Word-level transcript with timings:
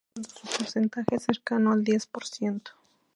Siendo 0.15 0.29
su 0.39 0.47
porcentaje 0.57 1.19
cercano 1.19 1.71
al 1.73 1.83
diez 1.83 2.07
por 2.07 2.25
ciento 2.25 2.71